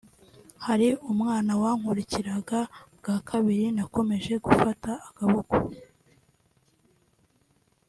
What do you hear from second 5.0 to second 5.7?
akaboko